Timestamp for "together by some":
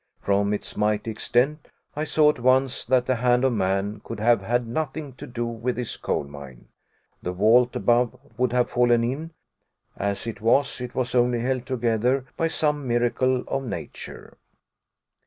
11.67-12.87